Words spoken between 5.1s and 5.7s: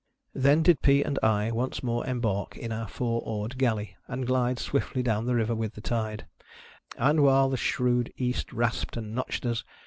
the river